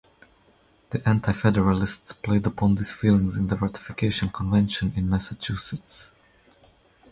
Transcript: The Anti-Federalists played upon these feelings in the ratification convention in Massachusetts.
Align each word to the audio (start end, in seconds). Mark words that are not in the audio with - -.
The 0.89 1.07
Anti-Federalists 1.07 2.13
played 2.13 2.47
upon 2.47 2.73
these 2.73 2.91
feelings 2.91 3.37
in 3.37 3.45
the 3.49 3.55
ratification 3.55 4.29
convention 4.29 4.93
in 4.95 5.07
Massachusetts. 5.07 6.11